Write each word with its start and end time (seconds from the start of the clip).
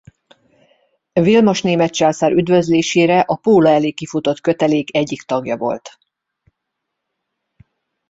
Vilmos 1.13 1.61
német 1.61 1.93
császár 1.93 2.31
üdvözlésére 2.31 3.19
a 3.19 3.35
Póla 3.35 3.69
elé 3.69 3.91
kifutott 3.91 4.39
kötelék 4.39 4.95
egyik 4.95 5.21
tagja 5.21 5.57
volt. 5.57 5.99